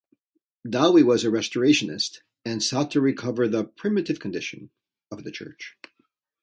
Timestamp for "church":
5.31-5.77